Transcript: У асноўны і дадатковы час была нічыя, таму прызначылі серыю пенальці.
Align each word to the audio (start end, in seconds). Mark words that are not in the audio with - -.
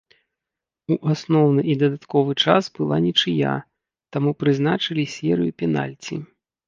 У 0.93 0.95
асноўны 1.13 1.61
і 1.73 1.75
дадатковы 1.83 2.33
час 2.45 2.63
была 2.79 2.97
нічыя, 3.07 3.51
таму 4.17 4.29
прызначылі 4.41 5.03
серыю 5.17 5.51
пенальці. 5.61 6.15